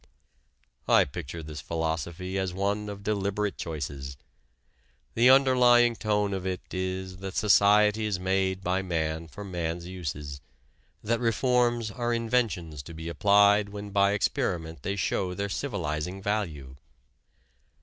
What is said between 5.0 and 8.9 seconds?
The underlying tone of it is that society is made by